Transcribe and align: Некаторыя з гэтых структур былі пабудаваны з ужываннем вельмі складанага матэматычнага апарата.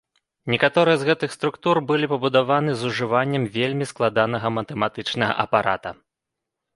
Некаторыя 0.51 0.95
з 0.99 1.03
гэтых 1.09 1.33
структур 1.35 1.75
былі 1.91 2.07
пабудаваны 2.13 2.71
з 2.79 2.87
ужываннем 2.91 3.43
вельмі 3.57 3.85
складанага 3.91 4.47
матэматычнага 4.57 5.33
апарата. 5.45 5.89